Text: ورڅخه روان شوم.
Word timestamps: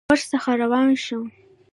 ورڅخه 0.11 0.51
روان 0.61 0.89
شوم. 1.03 1.27